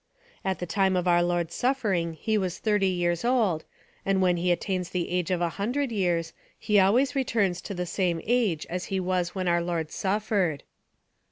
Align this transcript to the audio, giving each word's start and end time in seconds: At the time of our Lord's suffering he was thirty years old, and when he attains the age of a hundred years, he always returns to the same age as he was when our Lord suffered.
At 0.43 0.57
the 0.57 0.65
time 0.65 0.95
of 0.95 1.07
our 1.07 1.21
Lord's 1.21 1.53
suffering 1.53 2.13
he 2.13 2.35
was 2.35 2.57
thirty 2.57 2.87
years 2.87 3.23
old, 3.23 3.65
and 4.03 4.19
when 4.19 4.37
he 4.37 4.51
attains 4.51 4.89
the 4.89 5.11
age 5.11 5.29
of 5.29 5.41
a 5.41 5.49
hundred 5.61 5.91
years, 5.91 6.33
he 6.57 6.79
always 6.79 7.13
returns 7.15 7.61
to 7.61 7.75
the 7.75 7.85
same 7.85 8.19
age 8.25 8.65
as 8.67 8.85
he 8.85 8.99
was 8.99 9.35
when 9.35 9.47
our 9.47 9.61
Lord 9.61 9.91
suffered. 9.91 10.63